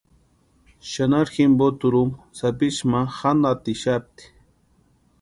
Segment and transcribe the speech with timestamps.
[0.91, 4.23] Xanharu jimpo turhumpa sapichu ma jantatixapti.